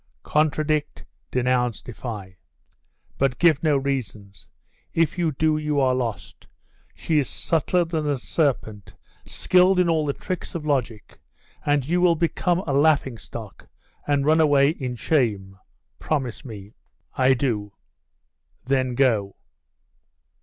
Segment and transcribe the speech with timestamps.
[0.23, 2.35] 'Contradict, denounce, defy.
[3.19, 4.49] But give no reasons.
[4.95, 6.47] If you do, you are lost.
[6.95, 8.95] She is subtler than the serpent,
[9.27, 11.19] skilled in all the tricks of logic,
[11.63, 13.67] and you will become a laughing stock,
[14.07, 15.59] and run away in shame.
[15.99, 16.73] Promise me.'
[17.15, 17.73] 'I do.'
[18.65, 19.35] 'Then go.